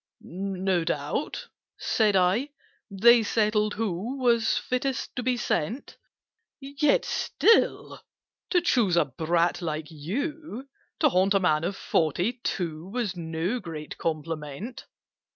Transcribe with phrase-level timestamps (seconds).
[0.19, 1.45] "No doubt,"
[1.77, 2.49] said I,
[2.89, 5.95] "they settled who Was fittest to be sent
[6.59, 8.01] Yet still
[8.49, 10.67] to choose a brat like you,
[11.01, 14.85] To haunt a man of forty two, Was no great compliment!"